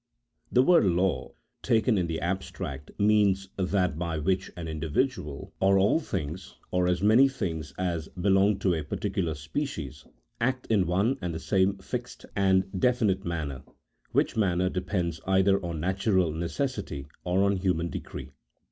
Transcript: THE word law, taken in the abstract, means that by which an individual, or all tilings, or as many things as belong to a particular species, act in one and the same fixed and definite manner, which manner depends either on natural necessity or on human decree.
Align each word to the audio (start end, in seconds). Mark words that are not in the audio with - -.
THE 0.51 0.63
word 0.63 0.85
law, 0.85 1.33
taken 1.61 1.95
in 1.95 2.07
the 2.07 2.19
abstract, 2.21 2.89
means 2.97 3.49
that 3.55 3.99
by 3.99 4.17
which 4.17 4.49
an 4.57 4.67
individual, 4.67 5.53
or 5.59 5.77
all 5.77 5.99
tilings, 5.99 6.55
or 6.71 6.87
as 6.87 7.03
many 7.03 7.27
things 7.29 7.71
as 7.77 8.07
belong 8.19 8.57
to 8.61 8.73
a 8.73 8.83
particular 8.83 9.35
species, 9.35 10.03
act 10.39 10.65
in 10.71 10.87
one 10.87 11.19
and 11.21 11.35
the 11.35 11.39
same 11.39 11.77
fixed 11.77 12.25
and 12.35 12.63
definite 12.79 13.25
manner, 13.25 13.61
which 14.11 14.35
manner 14.35 14.69
depends 14.71 15.21
either 15.27 15.63
on 15.63 15.79
natural 15.79 16.31
necessity 16.31 17.05
or 17.23 17.43
on 17.43 17.57
human 17.57 17.91
decree. 17.91 18.31